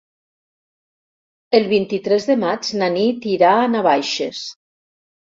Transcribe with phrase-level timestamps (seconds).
[1.59, 4.41] El vint-i-tres de maig na Nit irà a Navaixes.